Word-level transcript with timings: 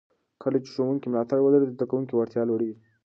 کله 0.41 0.57
چې 0.65 0.69
ښوونکي 0.73 1.07
ملاتړ 1.11 1.39
ولري، 1.41 1.65
د 1.67 1.73
زده 1.75 1.85
کوونکو 1.89 2.13
وړتیا 2.15 2.41
لوړېږي. 2.45 2.75